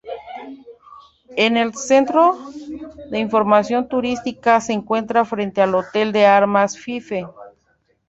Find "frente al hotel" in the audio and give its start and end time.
5.25-6.11